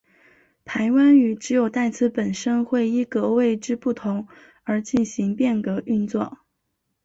[0.65, 4.27] 排湾语只有代词本身会依格位之不同
[4.63, 6.39] 而进行变格运作。